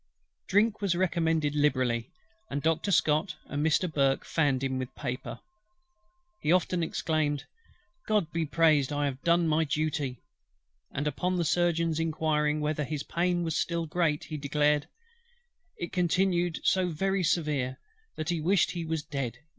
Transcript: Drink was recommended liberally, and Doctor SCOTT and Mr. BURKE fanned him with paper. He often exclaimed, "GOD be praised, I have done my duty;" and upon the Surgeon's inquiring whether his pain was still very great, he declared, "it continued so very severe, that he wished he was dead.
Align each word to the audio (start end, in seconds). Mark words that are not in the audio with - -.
Drink 0.47 0.81
was 0.81 0.95
recommended 0.95 1.53
liberally, 1.53 2.09
and 2.49 2.63
Doctor 2.63 2.89
SCOTT 2.91 3.35
and 3.45 3.63
Mr. 3.63 3.87
BURKE 3.87 4.25
fanned 4.25 4.63
him 4.63 4.79
with 4.79 4.95
paper. 4.95 5.39
He 6.39 6.51
often 6.51 6.81
exclaimed, 6.81 7.45
"GOD 8.07 8.31
be 8.31 8.47
praised, 8.47 8.91
I 8.91 9.05
have 9.05 9.21
done 9.21 9.47
my 9.47 9.63
duty;" 9.63 10.19
and 10.91 11.05
upon 11.05 11.35
the 11.35 11.45
Surgeon's 11.45 11.99
inquiring 11.99 12.61
whether 12.61 12.83
his 12.83 13.03
pain 13.03 13.43
was 13.43 13.55
still 13.55 13.83
very 13.85 13.89
great, 13.89 14.23
he 14.23 14.37
declared, 14.37 14.87
"it 15.77 15.91
continued 15.93 16.61
so 16.63 16.87
very 16.87 17.21
severe, 17.23 17.77
that 18.15 18.29
he 18.29 18.41
wished 18.41 18.71
he 18.71 18.83
was 18.83 19.03
dead. 19.03 19.37